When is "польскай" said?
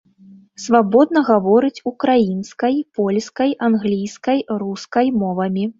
2.99-3.57